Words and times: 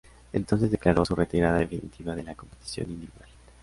Entonces 0.33 0.71
declaró 0.71 1.05
su 1.05 1.13
retirada 1.13 1.59
definitiva 1.59 2.15
de 2.15 2.23
la 2.23 2.33
competición 2.33 2.89
individual. 2.89 3.29